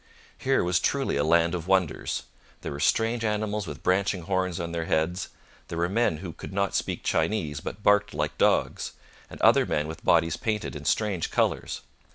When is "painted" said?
10.37-10.75